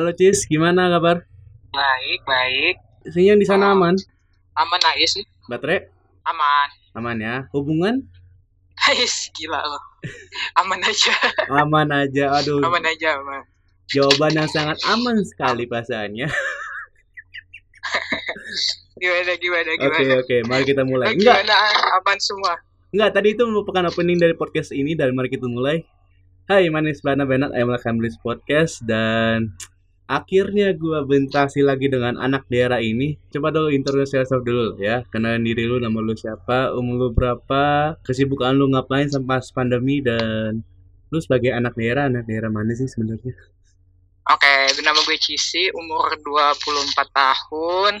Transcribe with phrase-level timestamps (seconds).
[0.00, 1.28] Halo Cis, gimana kabar?
[1.76, 2.80] Baik, baik.
[3.12, 3.92] Sinyal di sana aman?
[4.56, 5.28] Aman Ais nih.
[5.44, 5.92] Baterai
[6.24, 6.68] Aman.
[6.96, 7.34] aman ya.
[7.52, 8.08] Hubungan
[8.88, 9.76] Ais, gila lo.
[10.56, 11.12] Aman aja.
[11.52, 12.32] aman aja.
[12.32, 13.44] Aduh, Aman aja, aman.
[13.92, 16.32] jawaban yang sangat aman sekali perasaannya.
[18.96, 20.14] Gimana, gimana, Oke gimana?
[20.24, 21.12] oke, mari kita mulai.
[21.12, 21.56] Enggak, Gimana?
[22.00, 22.56] Aman semua.
[22.88, 23.20] enggak.
[23.20, 25.84] Tadi itu merupakan opening dari podcast ini dan mari kita mulai.
[26.48, 27.52] Hai, my name is Bana Benat.
[27.52, 27.68] I'm
[28.00, 29.52] this podcast dan
[30.10, 33.14] akhirnya gua berinteraksi lagi dengan anak daerah ini.
[33.30, 35.06] Coba dulu introduce yourself dulu ya.
[35.14, 40.66] Kenalin diri lu, nama lu siapa, umur lu berapa, kesibukan lu ngapain sampai pandemi dan
[41.14, 43.34] lu sebagai anak daerah, anak daerah mana sih sebenarnya?
[44.30, 47.98] Oke, nama gue Cisi, umur 24 tahun.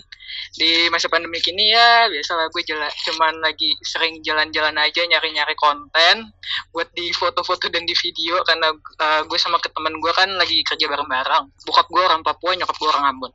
[0.54, 6.30] Di masa pandemi ini ya, biasalah gue jalan, cuman lagi sering jalan-jalan aja nyari-nyari konten
[6.70, 8.70] buat di foto-foto dan di video karena
[9.02, 11.50] uh, gue sama ke temen gue kan lagi kerja bareng-bareng.
[11.66, 13.32] Bokap gue orang Papua, nyokap gue orang Ambon.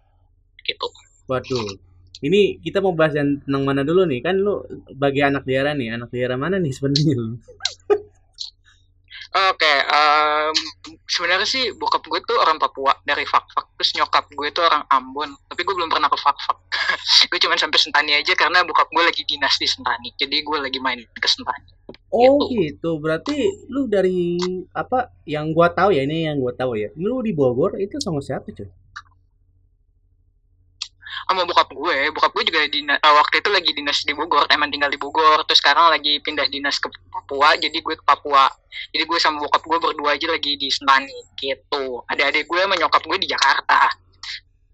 [0.64, 0.88] Gitu.
[1.28, 1.68] Waduh.
[2.24, 4.24] Ini kita mau bahas yang tentang mana dulu nih?
[4.24, 4.64] Kan lu
[4.96, 7.36] bagi anak daerah nih, anak daerah mana nih sebenarnya lu?
[9.36, 10.56] Oke, em,
[11.04, 15.36] sebenarnya sih bokap gue tuh orang Papua dari Fak-Fak, terus nyokap gue tuh orang Ambon,
[15.52, 16.58] tapi gue belum pernah ke Fak-Fak.
[17.30, 20.80] gue cuma sampai Sentani aja karena bokap gue lagi dinas di Sentani, jadi gue lagi
[20.80, 21.76] main ke Sentani.
[22.16, 22.96] Oh gitu.
[23.04, 23.36] Berarti
[23.68, 24.40] lu dari
[24.72, 26.90] apa yang gua tahu ya ini yang gua tahu ya.
[26.96, 28.72] Lu di Bogor itu sama siapa cuy?
[31.26, 34.94] Sama bokap gue, bokap gue juga di waktu itu lagi dinas di Bogor, emang tinggal
[34.94, 38.46] di Bogor, terus sekarang lagi pindah dinas ke Papua, jadi gue ke Papua.
[38.94, 42.06] Jadi gue sama bokap gue berdua aja lagi di Sentani, gitu.
[42.06, 43.90] Adik-adik gue sama nyokap gue di Jakarta.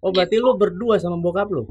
[0.02, 1.64] Oh berarti lu berdua sama bokap lu?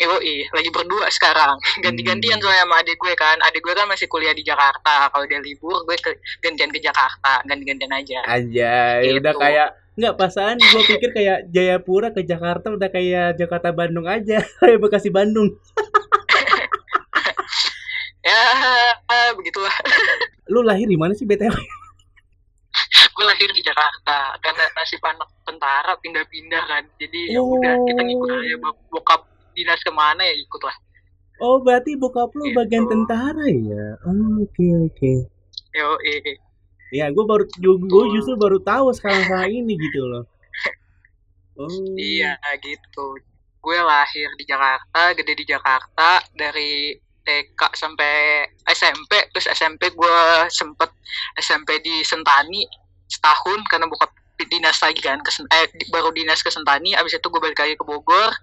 [0.00, 1.60] Yoi, lagi berdua sekarang.
[1.84, 3.36] Ganti-gantian soalnya sama adik gue kan.
[3.44, 5.12] Adik gue kan masih kuliah di Jakarta.
[5.12, 7.44] Kalau dia libur, gue ke, gantian ke Jakarta.
[7.46, 8.24] Ganti-gantian aja.
[8.26, 9.20] Anjay, Gitu.
[9.20, 14.40] udah kayak nggak pasaan gua pikir kayak Jayapura ke Jakarta udah kayak Jakarta Bandung aja,
[14.60, 15.52] kayak Bekasi Bandung.
[18.22, 18.38] Ya,
[19.34, 19.74] begitulah.
[20.46, 21.50] Lu lahir di mana sih BTW?
[23.12, 24.38] gue lahir di Jakarta.
[24.38, 26.86] Karena nasib anak tentara pindah-pindah kan.
[26.96, 27.52] Jadi ya Oh.
[27.52, 28.56] udah, kita ngikut aja.
[28.58, 29.20] Bok- Bokap
[29.52, 30.76] dinas ke mana ya ikut lah.
[31.38, 32.56] Oh berarti bokap lu Gitu.
[32.56, 33.98] bagian tentara ya?
[34.06, 35.12] Oh, Oke oke.
[35.74, 36.38] Yoi.
[36.92, 40.24] Ya gue baru gue justru baru tahu sekarang sekarang ini gitu loh.
[41.56, 41.68] Oh.
[41.96, 43.16] Iya, gitu.
[43.62, 50.16] Gue lahir di Jakarta, gede di Jakarta, dari TK sampai SMP, terus SMP gue
[50.50, 50.90] sempet
[51.38, 52.66] SMP di Sentani
[53.06, 54.10] setahun karena bokap
[54.42, 57.84] dinas lagi kan, ke, eh, baru dinas ke Sentani, abis itu gue balik lagi ke
[57.86, 58.34] Bogor,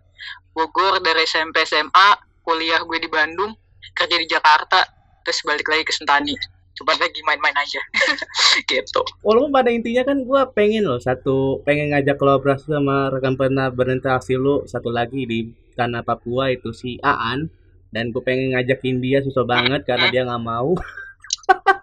[0.56, 2.16] Bogor dari SMP SMA,
[2.48, 3.52] kuliah gue di Bandung,
[3.92, 4.88] kerja di Jakarta,
[5.28, 6.40] terus balik lagi ke Sentani.
[6.80, 7.82] Coba lagi main-main aja,
[8.72, 9.04] gitu.
[9.20, 14.40] Walaupun pada intinya kan gue pengen loh satu pengen ngajak kolaborasi sama rekan pernah berinteraksi
[14.40, 17.52] lu satu lagi di tanah Papua itu si Aan
[17.92, 20.72] dan gue pengen ngajakin dia susah banget karena dia nggak mau.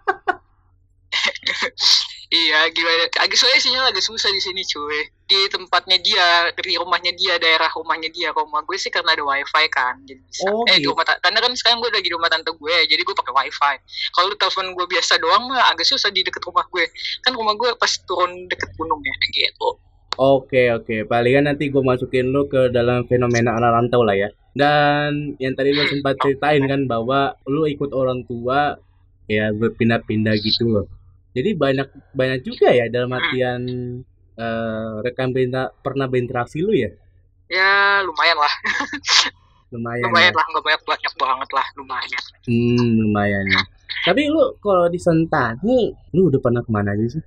[2.27, 3.07] Iya, gimana?
[3.23, 4.99] Agak soalnya sinyal agak susah di sini, cuy.
[5.31, 8.35] Di tempatnya dia, di rumahnya dia, daerah rumahnya dia.
[8.35, 10.43] Rumah gue sih karena ada wifi kan, jadi bisa.
[10.51, 10.91] Oh, eh, di gitu.
[10.91, 13.75] rumah ta- karena kan sekarang gue lagi di rumah tante gue, jadi gue pakai wifi.
[14.11, 16.83] Kalau lu telepon gue biasa doang mah agak susah di deket rumah gue.
[17.23, 19.79] Kan rumah gue pas turun deket gunung ya, gitu.
[20.17, 24.27] Oke oke, palingan nanti gue masukin lu ke dalam fenomena anak rantau lah ya.
[24.51, 28.75] Dan yang tadi lu sempat ceritain kan bahwa lu ikut orang tua
[29.29, 30.96] ya berpindah-pindah gitu loh.
[31.35, 33.61] Jadi banyak banyak juga ya dalam artian
[34.37, 36.91] eh, rekan berinta- pernah berinteraksi lu ya.
[37.47, 38.53] Ya, lumayan lah.
[39.75, 40.07] Lumayan.
[40.07, 40.37] Lumayan ya.
[40.39, 42.23] lah, nggak banyak banyak banget lah, lumayan.
[42.47, 43.61] Hmm, lumayan ya.
[44.07, 47.23] Tapi lu kalau di Sentani, lu udah pernah ke mana aja sih?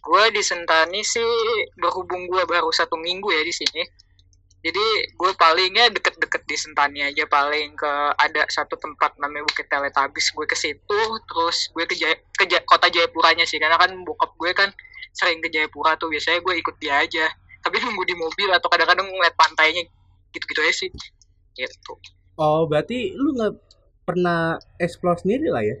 [0.00, 1.22] gue di Sentani sih
[1.76, 3.84] berhubung gue baru satu minggu ya di sini
[4.60, 5.92] jadi gue palingnya
[6.30, 11.00] deket-deket di Sentani aja paling ke ada satu tempat namanya Bukit Teletabis gue ke situ
[11.26, 14.70] terus gue ke, Jaya- ke Ja- kota Jayapuranya sih karena kan bokap gue kan
[15.10, 17.26] sering ke Jayapura tuh biasanya gue ikut dia aja.
[17.60, 19.82] Tapi nunggu di mobil atau kadang-kadang ngeliat pantainya
[20.30, 20.90] gitu-gitu aja sih.
[21.58, 21.92] Gitu.
[22.38, 23.52] Oh, berarti lu nggak
[24.06, 25.76] pernah explore sendiri lah ya?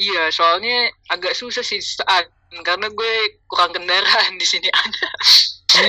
[0.00, 2.26] iya soalnya agak susah sih saat
[2.64, 3.12] karena gue
[3.46, 5.08] kurang kendaraan di sini ada.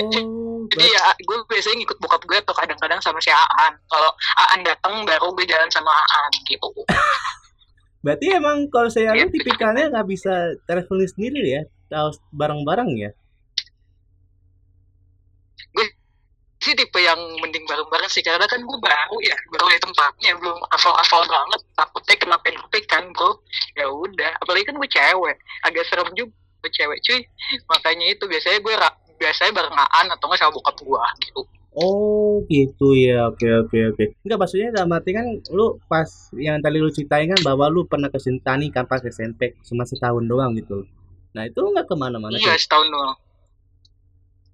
[0.06, 3.74] Oh, Jadi ya gue biasanya ngikut bokap gue atau kadang-kadang sama si Aan.
[3.90, 6.68] Kalau Aan datang baru gue jalan sama Aan gitu.
[8.04, 9.32] berarti emang kalau saya lu Iya.
[9.32, 11.62] tipikalnya nggak bisa traveling sendiri ya?
[11.88, 13.10] Harus bareng-bareng ya?
[16.64, 20.56] Sih tipe yang mending bareng-bareng sih karena kan gue baru ya baru di tempatnya belum
[20.72, 23.36] hafal-hafal banget takutnya kenapa-napa kan bro
[23.76, 25.36] ya udah apalagi kan gue cewek
[25.68, 26.32] agak serem juga
[26.72, 27.20] cewek cuy
[27.68, 28.74] makanya itu biasanya gue
[29.18, 31.42] biasanya barengan atau nggak sama bokap gue gitu.
[31.74, 34.04] Oh gitu ya, oke oke oke.
[34.22, 36.06] Enggak maksudnya dalam arti kan lu pas
[36.38, 40.22] yang tadi lu ceritain kan bahwa lu pernah ke Sentani kan pas SMP cuma setahun
[40.22, 40.86] doang gitu.
[41.34, 43.18] Nah itu nggak ke mana-mana iya setahun doang.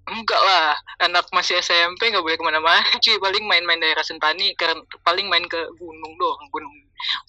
[0.09, 0.73] Enggak lah.
[1.05, 5.45] Anak masih SMP nggak boleh ke mana-mana cuy paling main-main daerah Sentani karena paling main
[5.45, 6.73] ke gunung doang gunung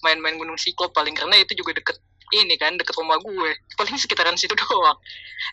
[0.01, 2.01] main-main gunung Siklop paling karena itu juga deket
[2.33, 4.97] ini kan deket rumah gue paling sekitaran situ doang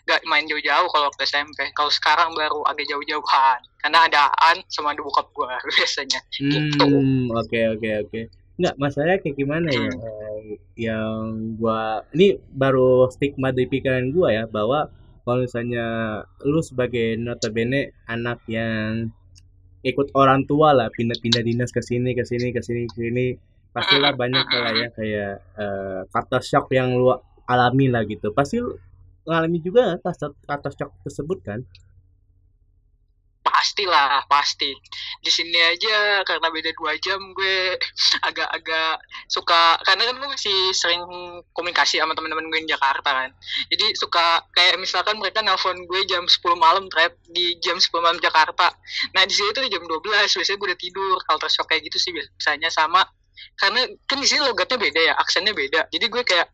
[0.09, 5.01] nggak main jauh-jauh kalau waktu SMP kalau sekarang baru agak jauh-jauhan karena adaan sama ada
[5.05, 8.21] bokap gue biasanya gitu Hmm, oke oke oke.
[8.61, 9.89] Enggak, masalahnya kayak gimana ya?
[9.89, 10.01] Hmm.
[10.05, 10.41] Eh,
[10.85, 11.17] yang
[11.57, 14.91] gua ini baru stigma di pikiran gua ya bahwa
[15.25, 15.85] kalau misalnya
[16.45, 19.09] lu sebagai notabene anak yang
[19.81, 23.25] ikut orang tua lah pindah-pindah dinas ke sini ke sini ke sini ke sini
[23.71, 27.15] pastilah banyak lah ya kayak eh, kata shock yang lu
[27.47, 28.31] alami lah gitu.
[28.35, 28.75] Pasti lu
[29.27, 31.59] ngalami juga kata kata shock tersebut kan?
[33.61, 34.73] pastilah pasti.
[35.21, 37.77] Di sini aja karena beda dua jam gue
[38.27, 38.97] agak-agak
[39.29, 41.05] suka karena kan gue masih sering
[41.53, 43.29] komunikasi sama teman-teman gue di Jakarta kan.
[43.69, 48.17] Jadi suka kayak misalkan mereka nelpon gue jam 10 malam trap di jam 10 malam
[48.17, 48.73] Jakarta.
[49.13, 51.17] Nah di sini tuh jam 12 biasanya gue udah tidur.
[51.21, 53.05] Culture shock kayak gitu sih biasanya sama
[53.55, 55.87] karena kan di sini logatnya beda ya aksennya beda.
[55.87, 56.47] Jadi gue kayak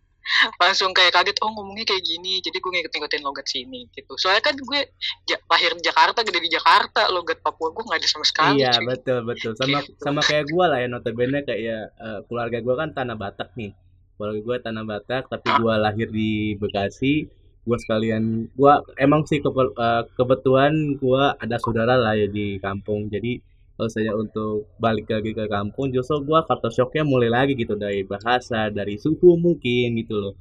[0.57, 2.39] langsung kayak kaget oh ngomongnya kayak gini.
[2.39, 4.13] Jadi gue ngikut-ngikutin logat sini gitu.
[4.13, 4.79] Soalnya kan gue
[5.25, 8.75] ja- lahir di Jakarta gede di Jakarta logat Papua gue nggak ada sama sekali Iya
[8.75, 8.85] cuy.
[8.85, 9.51] betul betul.
[9.55, 9.95] Sama Gitu.
[9.97, 13.71] sama kayak gua lah ya notabene kayak eh, keluarga gua kan tanah Batak nih.
[14.13, 17.31] Keluarga gua tanah Batak tapi gua lahir di Bekasi.
[17.63, 18.23] Gua sekalian
[18.53, 23.07] gua emang sih kebe- eh, kebetulan gua ada saudara lah ya di kampung.
[23.07, 23.39] Jadi
[23.85, 28.73] saya untuk balik lagi ke kampung justru gua culture shocknya mulai lagi gitu dari bahasa
[28.73, 30.33] dari suku mungkin gitu loh.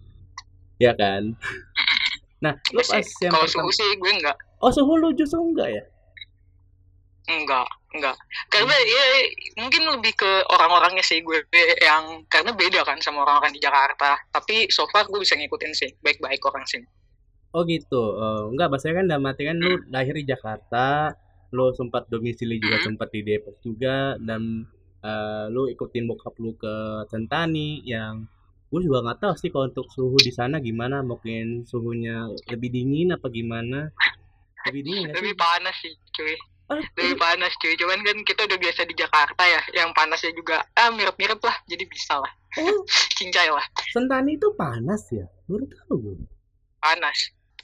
[0.80, 1.36] Ya kan?
[2.36, 3.24] Nah lu pas sih.
[3.24, 5.82] yang kalau suhu sih gue nggak oh suhu lu justru enggak ya?
[7.32, 7.64] Enggak
[7.96, 8.12] enggak.
[8.52, 9.04] Karena ya
[9.56, 11.48] mungkin lebih ke orang-orangnya sih gue
[11.80, 14.20] yang karena beda kan sama orang-orang di Jakarta.
[14.28, 16.84] Tapi so far gue bisa ngikutin sih baik-baik orang sini
[17.56, 21.08] Oh gitu, Eh, enggak bahasanya kan dalam arti kan lu lahir di Jakarta,
[21.52, 22.86] lu sempat domisili juga Hmm.
[22.92, 24.66] sempat di Depok juga dan
[25.00, 26.74] eh, lu ikutin bokap lu ke
[27.06, 28.26] Sentani yang
[28.66, 33.14] gue juga nggak tahu sih kalau untuk suhu di sana gimana, mungkin suhunya lebih dingin
[33.14, 33.94] apa gimana?
[34.66, 35.18] Lebih dingin nggak sih?
[35.22, 36.34] lebih panas sih cuy
[36.66, 40.66] Oh, lebih panas cuy cuman kan kita udah biasa di Jakarta ya yang panasnya juga
[40.74, 42.82] ah mirip-mirip lah jadi bisa lah oh,
[43.22, 43.62] cincai lah
[43.94, 45.30] Sentani itu panas ya?
[45.46, 46.14] Baru tahu gue.
[46.82, 47.18] panas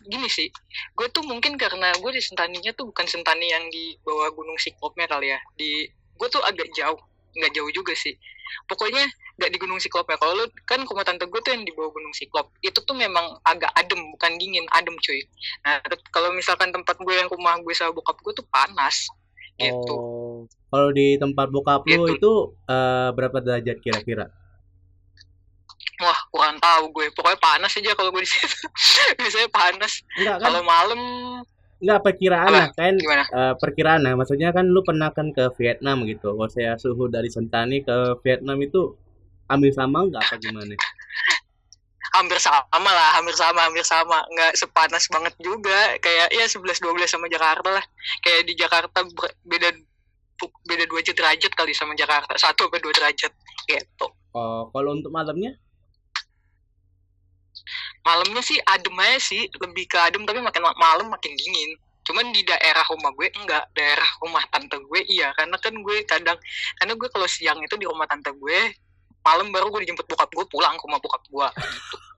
[0.06, 0.48] gini sih
[0.96, 5.06] gue tuh mungkin karena gue di Sentaninya tuh bukan Sentani yang di bawah Gunung Siklopnya
[5.08, 5.40] kali ya.
[5.56, 6.98] Di gue tuh agak jauh
[7.32, 8.12] nggak jauh juga sih.
[8.68, 9.08] Pokoknya
[9.40, 10.20] nggak di Gunung Siklopnya.
[10.20, 12.52] Kalau lu kan rumah tante gue tuh yang di bawah Gunung Siklop.
[12.60, 15.20] Itu tuh memang agak adem bukan dingin adem cuy.
[15.64, 15.80] Nah
[16.12, 19.08] kalau misalkan tempat gue yang rumah gue sama bokap gue tuh panas
[19.60, 19.94] gitu.
[19.94, 20.36] Oh,
[20.72, 22.18] kalau di tempat bokap lu Gitu.
[22.18, 22.32] itu
[22.68, 24.26] eh, berapa derajat kira-kira?
[26.32, 27.06] Kurang tahu gue.
[27.12, 28.48] Pokoknya panas aja kalau gue di situ.
[29.20, 29.92] Biasanya panas.
[30.16, 30.44] Enggak kan?
[30.48, 31.00] kalau malam
[31.82, 32.58] Enggak perkiraan Apa?
[32.62, 32.94] lah kan?
[32.94, 33.24] Gimana?
[33.26, 34.14] Eh, perkiraan lah.
[34.14, 36.30] Maksudnya kan lu pernah kan ke Vietnam gitu.
[36.32, 38.94] Kalau saya suhu dari Sentani ke Vietnam itu
[39.50, 40.74] ambil sama nggak apa gimana?
[42.12, 44.20] Hampir sama lah hampir sama hampir sama.
[44.36, 45.96] Nggak sepanas banget juga.
[45.96, 47.84] Kayak ya 11 12 sama Jakarta lah.
[48.20, 48.98] Kayak di Jakarta
[49.48, 49.72] beda
[50.68, 52.36] beda dua derajat kali sama Jakarta.
[52.36, 53.32] Satu atau dua derajat.
[53.64, 54.06] Gitu.
[54.36, 55.56] Oh kalau untuk malamnya
[58.02, 61.78] malamnya sih adem aja sih lebih ke adem tapi makin ma- malam makin dingin.
[62.02, 63.64] Cuman di daerah rumah gue enggak.
[63.78, 65.30] Daerah rumah tante gue iya.
[65.38, 66.38] Karena kan gue kadang
[66.82, 68.60] karena gue kalau siang itu di rumah tante gue
[69.22, 71.96] malam baru gue dijemput bokap gue pulang ke rumah bokap gue gitu.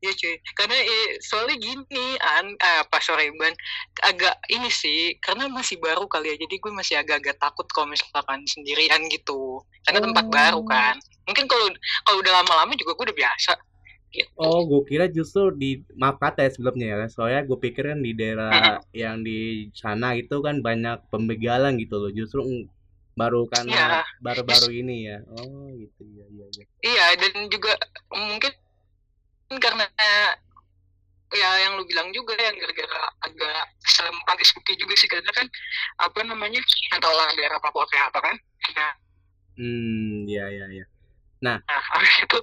[0.00, 3.52] Iya cuy, karena eh, soalnya gini, an, eh, apa sorry ban,
[4.00, 8.40] agak ini sih, karena masih baru kali ya, jadi gue masih agak-agak takut kalau misalkan
[8.48, 10.32] sendirian gitu, karena tempat Oh.
[10.32, 10.96] baru kan.
[11.28, 11.68] Mungkin kalau
[12.08, 13.52] kalau udah lama-lama juga gue udah biasa.
[14.10, 14.26] Gitu.
[14.34, 18.10] oh gue kira justru di maaf kata ya sebelumnya ya soalnya gue pikir kan di
[18.10, 22.66] daerah yang di sana itu kan banyak pembegalan gitu loh justru
[23.14, 24.02] baru karena Iya.
[24.22, 25.18] baru-baru ini ya.
[25.36, 26.02] Oh gitu.
[26.16, 26.64] Ya iya iya.
[26.80, 27.76] Iya, dan juga
[28.08, 28.52] mungkin
[29.60, 29.84] karena
[31.30, 35.46] ya yang lu bilang juga yang gara-gara agak serem agak spooky juga sih karena kan
[36.02, 36.58] apa namanya
[36.96, 38.36] atau orang daerah Papua kayak apa kan.
[38.74, 38.92] Nah,
[39.58, 40.84] hmm iya iya iya.
[41.44, 42.38] Nah habis itu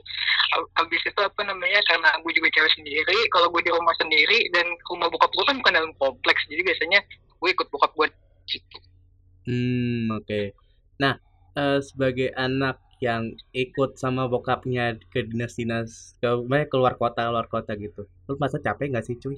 [0.80, 4.66] habis itu apa namanya karena gue juga cewek sendiri kalau gue di rumah sendiri dan
[4.88, 7.00] rumah bokap gue kan bukan dalam kompleks jadi biasanya
[7.38, 8.08] gue ikut bokap gue
[8.48, 8.78] gitu.
[9.48, 10.56] Hmm, oke.
[11.00, 11.20] Nah,
[11.56, 16.30] eh, sebagai anak yang ikut sama bokapnya ke dinas-dinas ke
[16.74, 19.38] keluar kota keluar kota gitu lu masa capek nggak sih cuy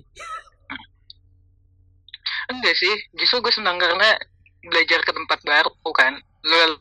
[2.48, 4.16] enggak sih justru gue senang karena
[4.64, 6.16] belajar ke tempat baru kan
[6.48, 6.80] lu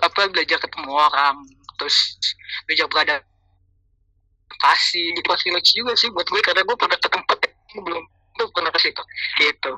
[0.00, 1.36] apa belajar ketemu orang
[1.76, 2.16] terus
[2.64, 3.20] belajar
[4.50, 8.04] beradaptasi gitu privilege juga sih buat gue karena gue pernah ke tempat yang belum
[8.36, 9.02] belum pernah ke situ.
[9.38, 9.72] Gitu.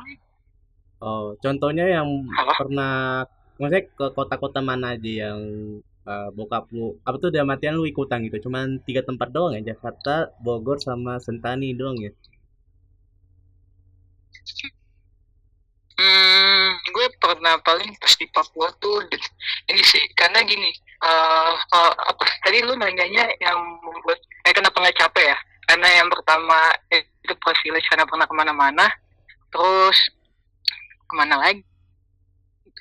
[1.02, 2.08] Oh contohnya yang
[2.40, 2.52] Apa?
[2.56, 2.94] pernah
[3.60, 5.40] maksudnya ke kota-kota mana aja yang
[6.08, 8.48] eh, bokap lu apa tuh dalam artian lu ikutan gitu?
[8.48, 9.74] Cuman tiga tempat doang ya?
[9.74, 12.12] Jakarta Bogor sama Sentani doang ya
[16.02, 19.06] Hmm, gue pernah paling pas di Papua tuh
[19.70, 20.66] ini sih karena gini
[20.98, 25.38] eh kalau apa tadi lu nanyanya yang membuat eh kenapa nggak capek ya?
[25.70, 28.86] Karena yang pertama itu privilege karena pernah ke mana-mana
[29.54, 29.94] terus
[31.06, 31.62] ke mana lagi?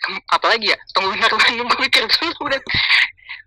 [0.02, 0.78] Kem- apa lagi ya?
[0.98, 2.62] Tunggu bentar gue mikir dulu udah.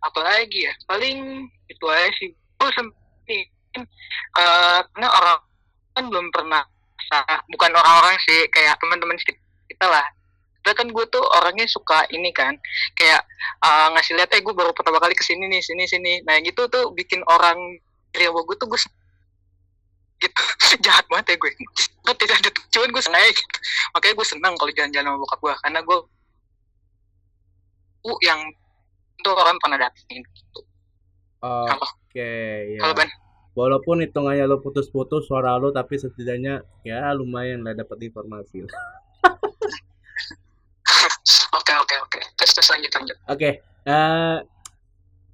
[0.07, 0.73] Apa lagi ya?
[0.87, 2.31] Paling itu aja sih.
[2.63, 5.39] Gue sempet eh karena orang
[5.99, 6.63] kan belum pernah
[7.51, 9.44] bukan orang-orang sih kayak teman-teman kita
[9.75, 10.07] kita lah.
[10.65, 12.57] Karena kan gue tuh orangnya suka ini kan
[12.97, 13.21] kayak
[13.61, 16.13] uh, ngasih lihat eh gue baru pertama kali ke sini nih sini sini.
[16.25, 17.59] Nah gitu tuh bikin orang
[18.15, 18.81] Riau gue tuh gue
[20.23, 20.43] gitu.
[20.87, 23.59] Jahat banget ya gue gue tidak ada tujuan gue sengaja gitu.
[23.93, 25.99] Makanya gue senang kalau jalan-jalan sama bokap gue karena gue
[28.09, 28.41] uh, yang
[29.21, 30.61] itu orang pernah datengin gitu.
[31.45, 31.85] Halo.
[31.85, 32.33] oke
[32.73, 33.09] ya Kalau Ban,
[33.53, 38.65] walaupun hitungannya lo putus-putus suara lo tapi setidaknya ya lumayan lah dapat informasi
[41.57, 43.17] oke oke oke terus terus lanjut lanjut.
[43.29, 43.51] Oke,
[43.89, 44.37] eh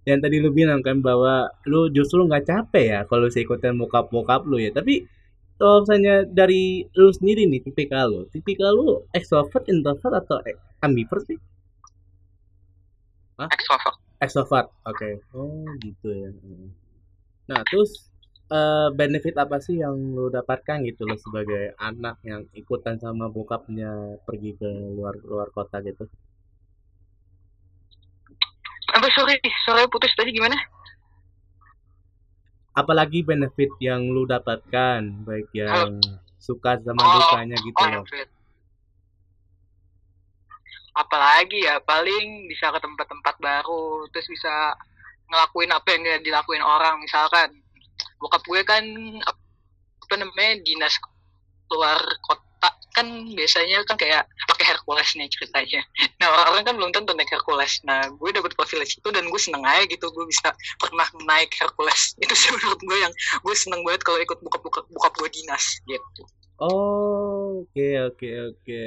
[0.09, 4.49] yang tadi lu bilang kan bahwa lu justru nggak capek ya kalau saya ikutan bokap-bokap
[4.49, 4.71] lu ya.
[4.73, 5.05] Tapi
[5.61, 11.23] kalau misalnya dari lu sendiri nih, tipikal lu, tipikal lu extrovert, introvert atau e- ambivert
[11.29, 11.37] sih?
[13.41, 13.97] Extrovert.
[14.21, 15.11] Extrovert, oke.
[15.33, 16.29] Oh gitu ya.
[17.49, 18.10] Nah terus
[18.59, 23.91] eh, benefit apa sih yang lu dapatkan gitu lo sebagai anak yang ikutan sama bokapnya
[24.27, 26.05] pergi ke luar luar kota gitu?
[28.97, 30.59] Apa sorry sorry putus tadi gimana?
[32.71, 35.99] apalagi benefit yang lu dapatkan baik yang
[36.41, 38.05] suka sama Oh, dukanya gitu Oh, loh.
[40.97, 44.75] Apalagi ya paling bisa ke tempat-tempat baru, terus bisa
[45.31, 46.99] ngelakuin apa yang dilakuin orang.
[46.99, 47.55] Misalkan
[48.21, 48.85] bokap gue kan
[49.25, 50.95] apa namanya dinas
[51.71, 55.81] keluar kota kan biasanya kan kayak pakai Hercules nih ceritanya.
[56.21, 57.81] Nah orang-orang kan belum tentu naik Hercules.
[57.87, 62.13] Nah gue dapet privilege itu dan gue seneng aja gitu gue bisa pernah naik Hercules.
[62.23, 66.23] Itu sih menurut gue yang gue seneng banget kalau ikut buka-buka bokap gue dinas gitu.
[66.61, 68.83] oh oke oke oke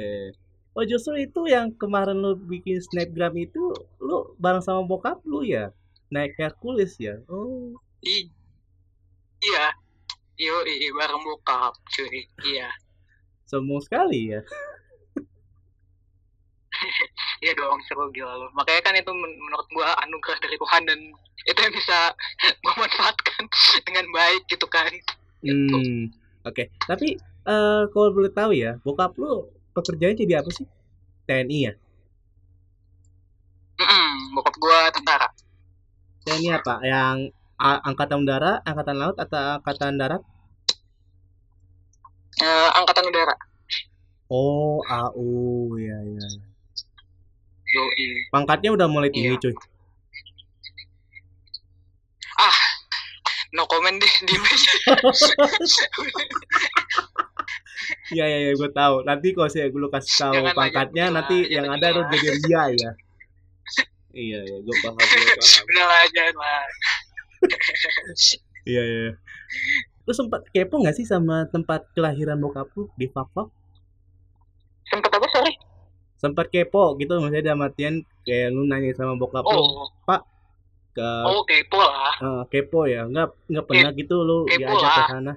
[0.78, 5.74] oh justru itu yang kemarin lu bikin snapgram itu lu bareng sama bokap lu ya
[6.06, 7.74] naik Hercules ya oh
[8.06, 8.30] I-
[9.44, 9.64] iya,
[10.40, 12.26] iya bareng bokap cuy.
[12.42, 12.68] Iya,
[13.48, 14.40] sombong sekali ya
[17.44, 18.46] iya dong seru gila lo.
[18.58, 20.98] Makanya kan itu men- menurut gue anugerah dari Tuhan dan
[21.44, 21.98] itu yang bisa
[22.64, 23.42] gue manfaatkan
[23.86, 24.90] dengan baik gitu kan.
[25.44, 25.76] Gitu.
[25.76, 26.08] hmm
[26.48, 29.44] oke tapi eh kalau boleh tahu ya bokap lu
[29.76, 30.64] pekerjaannya jadi apa sih
[31.28, 31.72] TNI ya
[33.74, 35.28] Mm-mm, bokap gue tentara.
[36.24, 37.16] TNI apa yang
[37.58, 40.22] a- angkatan udara angkatan laut atau angkatan darat
[42.34, 43.30] Eh, angkatan udara.
[44.26, 46.26] Oh, AU, ya ya.
[47.78, 48.26] Yoi.
[48.34, 49.38] Pangkatnya udah mulai tinggi, Iya.
[49.38, 49.54] cuy.
[53.54, 54.34] No comment deh di
[58.10, 59.06] Iya iya, ya, gue tahu.
[59.06, 62.10] Nanti kalau saya gue kasih tahu Jangan pangkatnya, lagi, nanti yang ada lu lah.
[62.10, 62.90] jadi ria ya.
[64.14, 65.62] Iya iya, gue paham, gue paham.
[65.70, 66.62] Udah lah jangan lah.
[68.64, 69.10] Iya iya.
[70.04, 73.48] Lu sempat kepo nggak sih sama tempat kelahiran bokap lu di Fakfak?
[74.88, 75.52] Sempet apa sorry?
[76.20, 79.88] Sempat kepo gitu, maksudnya dalam artian kayak lu nanya sama bokap lu Oh,
[80.94, 82.14] ke oh kepo lah.
[82.22, 85.34] eh, kepo ya, nggak nggak pernah gitu lu kepo diajak ke sana.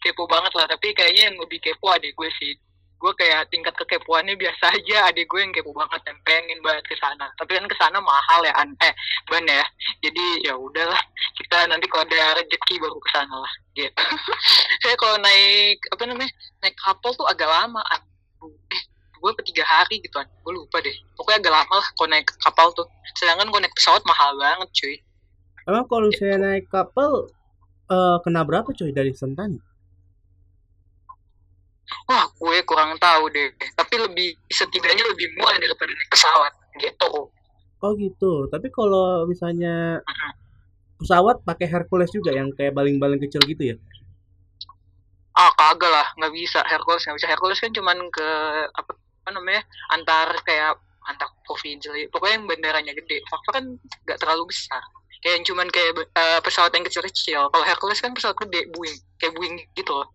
[0.00, 2.52] kepo banget lah tapi kayaknya yang lebih kepo adik gue sih
[2.96, 5.12] gue kayak tingkat kekepoannya biasa aja.
[5.12, 7.28] Adik gue yang kepo banget dan pengen banget ke sana.
[7.36, 8.72] Tapi kan ke sana mahal ya an.
[8.80, 8.92] Eh
[9.28, 9.64] ban ya.
[10.00, 11.00] Jadi ya udahlah.
[11.36, 14.02] Kita nanti kalau ada rezeki baru ke sana lah gitu.
[14.82, 16.32] Saya kalau naik apa namanya
[16.64, 18.02] naik kapal tuh agak lama eh
[19.16, 20.96] gue per tiga hari gitu kan gue lupa deh.
[21.20, 22.88] Pokoknya agak lama lah kalau naik kapal tuh.
[23.20, 24.96] Sedangkan kalau naik pesawat mahal banget cuy.
[25.68, 27.28] Emang kalau saya naik kapal
[27.86, 29.75] eh kena berapa cuy dari Sentani?
[32.10, 33.54] Wah, gue kurang tahu deh.
[33.78, 36.52] Tapi lebih setidaknya lebih murah daripada naik pesawat
[36.82, 37.30] gitu.
[37.82, 38.50] Oh gitu.
[38.50, 40.02] Tapi kalau misalnya
[40.98, 43.76] pesawat pakai Hercules juga yang kayak baling-baling kecil gitu ya?
[45.36, 46.06] ah kagak lah.
[46.16, 47.28] Nggak bisa Hercules nggak bisa.
[47.28, 48.28] Hercules kan cuman ke
[48.72, 49.62] apa, apa namanya
[49.92, 53.20] antar kayak antar provinsi pokoknya yang bandaranya gede.
[53.28, 53.64] Fakta kan
[54.08, 54.80] nggak terlalu besar.
[55.20, 57.52] Kayak yang cuman kayak uh, pesawat yang kecil-kecil.
[57.52, 58.96] Kalau Hercules kan pesawat gede Boeing.
[59.20, 60.08] Kayak Boeing gitu loh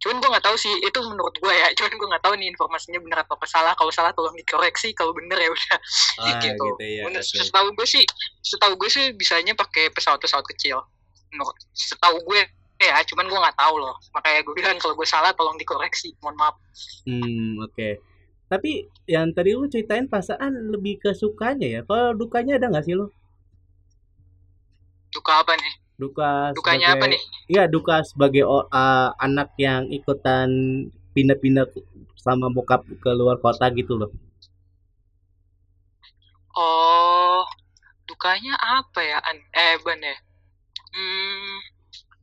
[0.00, 1.68] cuman gue nggak tahu sih itu menurut gue ya.
[1.76, 3.76] Cuman gue nggak tahu nih informasinya benar atau salah.
[3.76, 5.76] Kalau salah tolong dikoreksi kalau bener ya udah.
[6.24, 7.20] Ah, gitu, gitu ya, oke.
[7.20, 8.04] setahu gue sih
[8.40, 10.80] setahu gue sih bisanya pakai pesawat-pesawat kecil.
[11.30, 12.40] Menurut setahu gue
[12.80, 13.94] ya cuman gue nggak tahu loh.
[14.16, 16.16] Makanya gue bilang kalau gue salah tolong dikoreksi.
[16.24, 16.56] Mohon maaf.
[17.04, 17.88] Hmm, oke.
[18.50, 21.80] Tapi yang tadi lu ceritain perasaan lebih ke sukanya ya.
[21.86, 23.12] Kalau dukanya ada nggak sih lo?
[25.10, 27.22] duka apa nih Duka dukanya apa sebagai- nih?
[27.52, 30.48] Iya, duka sebagai uh, anak yang ikutan
[31.12, 31.68] pindah-pindah
[32.16, 34.08] sama bokap ke luar kota gitu loh.
[36.50, 37.46] oh
[38.10, 39.38] dukanya apa ya An?
[39.54, 40.16] Eh ban ya?
[40.90, 41.56] Hmm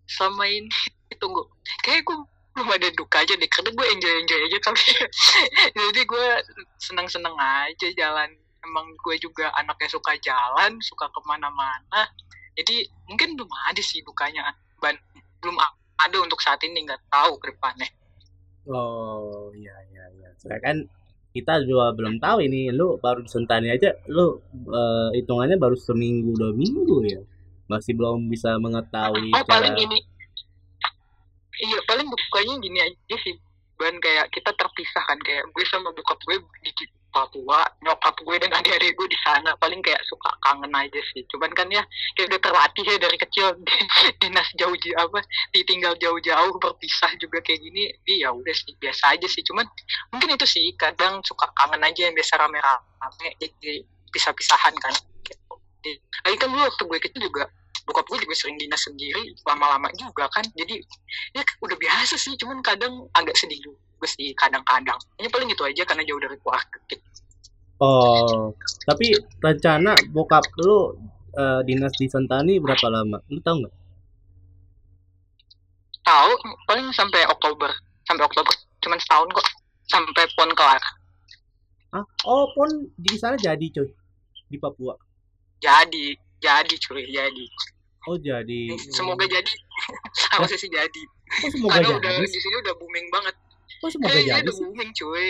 [0.08, 0.68] selama ini
[1.22, 1.46] tunggu.
[1.84, 2.18] Kayak gue
[2.58, 4.84] belum ada duka aja deh karena gue enjoy enjoy aja kali.
[5.78, 6.28] Jadi gue
[6.82, 8.30] seneng seneng aja jalan.
[8.66, 12.04] Emang gue juga anaknya suka jalan suka ke mana-mana
[12.58, 14.42] jadi mungkin belum ada sih dukanya.
[14.82, 14.98] Ban
[15.46, 15.56] belum
[16.02, 17.90] ada untuk saat ini nggak tahu ke depannya.
[18.68, 20.30] Oh, iya iya iya.
[20.42, 20.78] Soalnya kan
[21.38, 22.74] kita juga belum tahu ini.
[22.74, 27.22] Lu baru Sentani aja lu eh, hitungannya baru seminggu dua minggu ya.
[27.70, 30.00] Masih belum bisa mengetahui oh cara paling ini.
[31.58, 33.38] Iya paling dukanya gini aja sih
[33.78, 36.72] ban kayak kita terpisah kan kayak gue sama bokap gue di
[37.08, 41.50] Papua nyokap gue dan adik-adik gue di sana paling kayak suka kangen aja sih cuman
[41.56, 41.82] kan ya
[42.14, 43.88] kayak udah terlatih ya dari kecil di-
[44.22, 49.42] dinas jauh-jauh apa ditinggal jauh-jauh berpisah juga kayak gini iya udah sih biasa aja sih
[49.42, 49.66] cuman
[50.14, 53.82] mungkin itu sih kadang suka kangen aja yang biasa rame-rame jadi
[54.12, 54.94] pisah-pisahan kan
[55.26, 55.54] gitu.
[56.26, 57.50] Lagi kan dulu waktu gue kecil juga
[57.88, 60.76] bokap gue juga sering dinas sendiri lama-lama juga kan jadi
[61.32, 65.88] ya udah biasa sih cuman kadang agak sedih juga sih kadang-kadang ini paling itu aja
[65.88, 67.08] karena jauh dari keluarga gitu.
[67.78, 68.52] Oh,
[68.90, 70.98] tapi rencana bokap lu
[71.34, 73.22] eh, dinas di Sentani berapa lama?
[73.30, 73.76] Lu tahu nggak?
[76.08, 76.32] tahu
[76.64, 77.68] paling sampai Oktober
[78.08, 79.48] sampai Oktober cuman setahun kok
[79.92, 80.80] sampai pon kelar
[81.92, 82.68] Ah, oh pon
[83.00, 83.92] di sana jadi coy
[84.48, 84.96] di Papua.
[85.60, 87.46] jadi jadi cuy jadi
[88.08, 88.62] Oh jadi.
[88.96, 89.54] semoga jadi.
[90.32, 91.02] Harusnya sih jadi?
[91.44, 92.28] Oh semoga karena udah jadi.
[92.32, 93.36] di sini udah booming banget.
[93.84, 95.28] Oh semoga Eh, iya jadi udah booming cuy.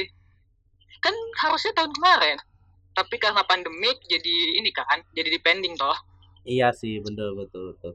[1.01, 2.37] Kan harusnya tahun kemarin.
[2.93, 5.97] Tapi karena pandemik jadi ini kan jadi depending toh.
[6.47, 7.93] Iya sih, betul betul betul.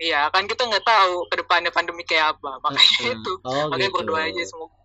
[0.00, 2.62] iya kan kita nggak tahu ke depannya pandemi kayak apa.
[2.64, 3.14] Makanya Heeh.
[3.20, 3.32] itu.
[3.44, 3.96] Oh makanya gitu.
[4.00, 4.76] berdoa aja semoga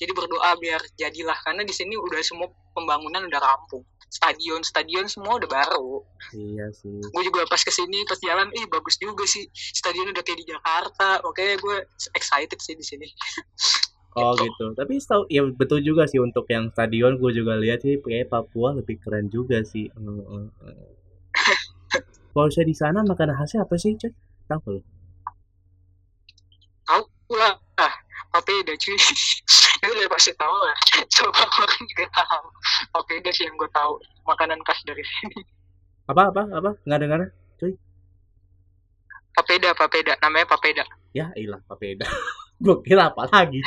[0.00, 5.36] jadi berdoa biar jadilah karena di sini udah semua pembangunan udah rampung stadion stadion semua
[5.38, 6.02] udah baru
[6.34, 6.98] Iya sih.
[6.98, 10.46] gue juga pas ke sini pas jalan ih bagus juga sih stadion udah kayak di
[10.50, 11.76] Jakarta makanya gue
[12.16, 13.06] excited sih di sini
[14.10, 14.50] Oh Gitu.
[14.50, 14.66] gitu.
[14.74, 18.74] Tapi tahu ya betul juga sih untuk yang stadion gue juga lihat sih kayak Papua
[18.74, 19.86] lebih keren juga sih.
[19.86, 20.90] Heeh, heeh.
[22.34, 24.10] Kalau saya di sana makanan khasnya apa sih, Coy?
[24.50, 24.82] Tahu lu?
[26.82, 27.06] tahu
[27.38, 27.94] lah ah
[28.34, 28.98] tapi udah cuy
[29.80, 30.76] itu udah pasti tahu lah
[31.16, 32.46] coba orang juga tahu
[33.00, 33.92] oke sih yang gue tahu
[34.28, 35.40] makanan khas dari sini
[36.10, 36.70] Apa apa apa?
[36.86, 37.20] Nggak dengar?
[39.36, 42.06] papeda papeda namanya papeda Ya, ilah papeda.
[42.64, 43.58] gue kira apa lagi?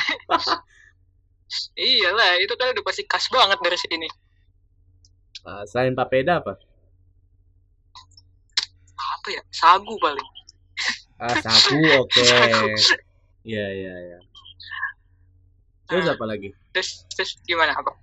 [1.78, 4.08] iyalah itu kan udah pasti khas banget dari sini
[5.46, 6.54] Ah, selain papeda apa?
[9.14, 10.28] apa ya sagu paling
[11.20, 12.22] Ah, sagu, oke.
[12.26, 12.68] sagu
[13.48, 14.18] Iya, iya, iya.
[15.90, 16.50] Terus Nah, apa lagi?
[16.74, 17.94] terus terus gimana apa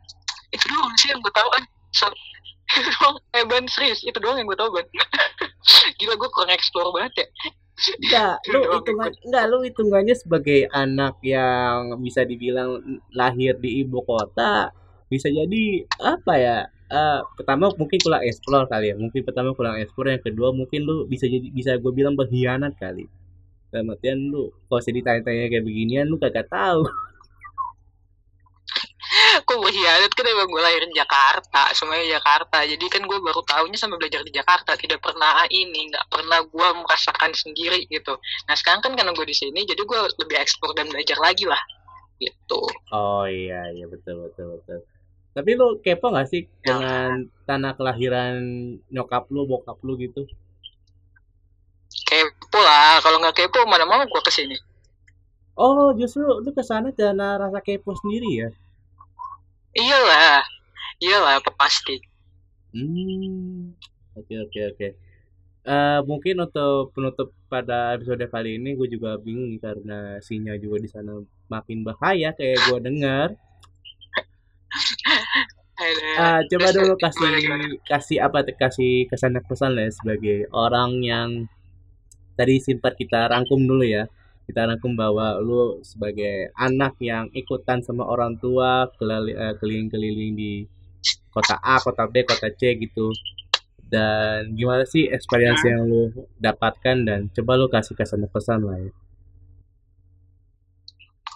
[0.55, 2.07] itu doang sih yang gue tahu kan so,
[2.79, 4.87] itu doang eh ban serius itu doang yang gue tahu ban
[5.99, 7.29] gila gue kurang explore banget ya
[7.81, 12.79] Enggak, lu hitungan enggak lu hitungannya sebagai anak yang bisa dibilang
[13.11, 14.69] lahir di ibu kota
[15.09, 16.59] bisa jadi apa ya?
[16.90, 18.97] eh pertama mungkin kurang explore kali ya.
[18.99, 23.07] Mungkin pertama kurang explore, yang kedua mungkin lu bisa jadi bisa gue bilang berkhianat kali.
[23.71, 26.83] Dalam artian lu kalau saya ditanya-tanya kayak beginian lu kagak tahu.
[29.43, 33.79] Kok berkhianat kan emang gue lahir di Jakarta semuanya Jakarta jadi kan gue baru tahunya
[33.79, 38.81] sampai belajar di Jakarta tidak pernah ini nggak pernah gue merasakan sendiri gitu nah sekarang
[38.81, 41.61] kan karena gue di sini jadi gue lebih explore dan belajar lagi lah
[42.19, 42.61] gitu
[42.93, 44.85] Oh iya iya betul betul betul.
[45.31, 46.75] Tapi lu kepo gak sih Ya.
[46.77, 47.11] dengan
[47.47, 48.37] tanah kelahiran
[48.90, 50.27] nyokap lu, bokap lu gitu?
[52.05, 54.57] kepo lah kalau nggak kepo mana mau gue ke sini
[55.55, 58.49] Oh, justru lu ke sana karena rasa kepo sendiri ya?
[59.74, 60.42] Iyalah
[61.02, 62.00] iyalah pasti
[62.70, 63.74] Hmm,
[64.14, 64.88] oke oke oke.
[65.61, 70.88] Eh, mungkin untuk penutup pada episode kali ini gue juga bingung karena sinyal juga di
[70.88, 71.18] sana
[71.50, 73.28] makin bahaya kayak gue dengar.
[76.20, 77.28] Ah, coba dulu kasih
[77.88, 81.28] kasih apa kasih kesan dan pesan lah ya sebagai orang yang
[82.37, 84.06] tadi sempat kita rangkum dulu ya.
[84.51, 90.67] Kita rangkum bahwa lu sebagai anak yang ikutan sama orang tua eh, keliling-keliling di
[91.31, 93.15] kota A, kota B, kota C gitu.
[93.87, 96.11] Dan gimana sih experience yang lu
[96.43, 98.91] dapatkan dan coba lu kasih kesan pesan lah ya.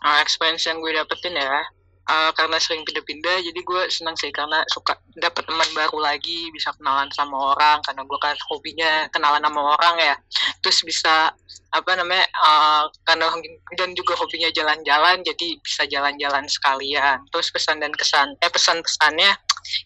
[0.02, 1.62] Ah, experience yang gue dapetin ya
[2.08, 6.72] ah, karena sering pindah-pindah jadi gue senang sih karena suka dapet teman baru lagi bisa
[6.76, 10.14] kenalan sama orang karena gue kan hobinya kenalan sama orang ya.
[10.60, 11.32] Terus bisa
[11.74, 13.30] apa namanya ah, karena
[13.76, 17.18] dan juga hobinya jalan-jalan jadi bisa jalan-jalan sekalian.
[17.32, 19.32] Terus pesan dan kesan eh pesan-pesannya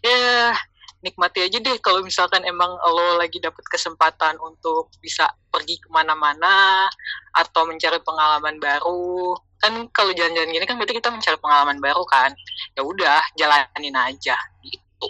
[0.03, 0.53] ya
[0.99, 6.87] nikmati aja deh kalau misalkan emang lo lagi dapet kesempatan untuk bisa pergi ke mana-mana
[7.35, 9.35] atau mencari pengalaman baru.
[9.59, 12.31] Kan kalau jalan-jalan gini kan berarti kita mencari pengalaman baru kan.
[12.75, 15.07] Ya udah jalanin aja gitu.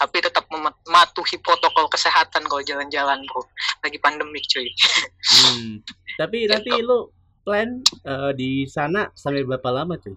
[0.00, 3.44] Tapi tetap mematuhi protokol kesehatan kalau jalan-jalan bro.
[3.84, 4.68] Lagi pandemik cuy.
[5.26, 5.84] Hmm.
[6.16, 7.12] Tapi nanti lu
[7.44, 10.16] plan eh, di sana sampai berapa lama cuy?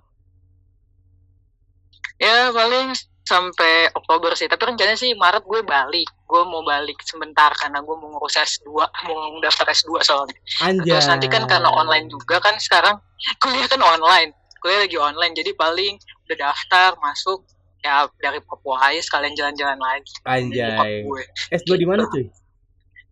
[2.20, 2.92] ya paling
[3.30, 4.50] sampai Oktober sih.
[4.50, 6.10] Tapi rencananya sih Maret gue balik.
[6.26, 8.74] Gue mau balik sebentar karena gue mau ngurus S2
[9.06, 10.38] mau daftar S2 soalnya.
[10.66, 10.98] Anjay.
[10.98, 12.98] terus nanti kan karena online juga kan sekarang
[13.38, 14.34] kuliah kan online.
[14.58, 17.46] Kuliah lagi online jadi paling udah daftar masuk
[17.80, 20.14] ya dari Papua aja sekalian jalan-jalan lagi.
[20.26, 21.06] Anjay.
[21.06, 21.24] gue.
[21.54, 22.26] S2 di mana cuy?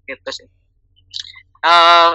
[0.08, 0.48] gitu sih.
[1.62, 2.10] Eh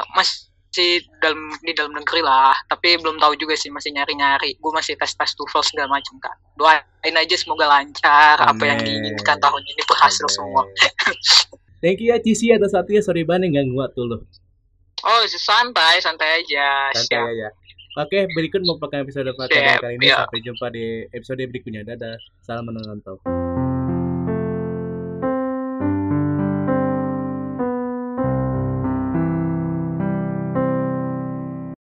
[0.73, 4.97] masih dalam di dalam negeri lah tapi belum tahu juga sih masih nyari-nyari gue masih
[4.97, 9.83] tes tes TOEFL segala macam kan doain aja semoga lancar apa yang diinginkan tahun ini
[9.85, 10.33] berhasil Amin.
[10.33, 10.63] semua
[11.85, 14.25] Thank you ya Cici atas waktunya sorry banget gak nguat tuh lo.
[15.05, 17.49] oh santai santai aja Santai siap aja.
[17.93, 20.09] Oke, berikut merupakan episode Siap, kali ini.
[20.09, 21.85] Sampai jumpa di episode berikutnya.
[21.85, 22.17] Dadah.
[22.41, 23.21] Salam menonton.